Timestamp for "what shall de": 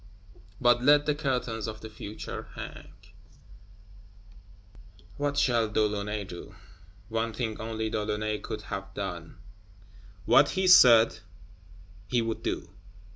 5.17-5.85